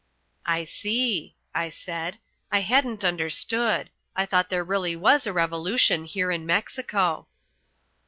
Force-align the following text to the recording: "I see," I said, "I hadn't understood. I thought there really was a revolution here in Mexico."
"I 0.47 0.65
see," 0.65 1.35
I 1.53 1.69
said, 1.69 2.17
"I 2.51 2.61
hadn't 2.61 3.03
understood. 3.03 3.91
I 4.15 4.25
thought 4.25 4.49
there 4.49 4.63
really 4.63 4.95
was 4.95 5.27
a 5.27 5.31
revolution 5.31 6.05
here 6.05 6.31
in 6.31 6.43
Mexico." 6.43 7.27